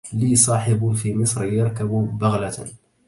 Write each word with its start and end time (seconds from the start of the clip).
لي 0.13 0.35
صاحب 0.35 0.93
في 0.93 1.15
مصر 1.15 1.43
يركب 1.43 1.87
بغلة 2.19 2.65